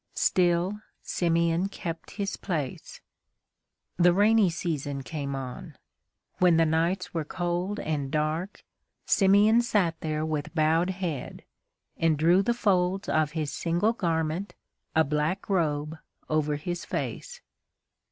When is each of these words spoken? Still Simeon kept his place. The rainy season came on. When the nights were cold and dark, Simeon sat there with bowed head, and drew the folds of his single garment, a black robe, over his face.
Still 0.15 0.79
Simeon 1.03 1.69
kept 1.69 2.09
his 2.17 2.35
place. 2.35 3.01
The 3.97 4.13
rainy 4.15 4.49
season 4.49 5.03
came 5.03 5.35
on. 5.35 5.75
When 6.39 6.57
the 6.57 6.65
nights 6.65 7.13
were 7.13 7.23
cold 7.23 7.79
and 7.79 8.09
dark, 8.09 8.63
Simeon 9.05 9.61
sat 9.61 9.93
there 9.99 10.25
with 10.25 10.55
bowed 10.55 10.89
head, 10.89 11.45
and 11.97 12.17
drew 12.17 12.41
the 12.41 12.55
folds 12.55 13.07
of 13.09 13.33
his 13.33 13.53
single 13.53 13.93
garment, 13.93 14.55
a 14.95 15.03
black 15.03 15.47
robe, 15.47 15.99
over 16.27 16.55
his 16.55 16.83
face. 16.83 17.39